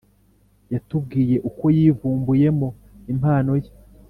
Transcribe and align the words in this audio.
yatubwiye 0.73 1.35
uko 1.49 1.63
yivumbuyemo 1.77 2.67
impano 3.13 3.51
ye 3.63 3.71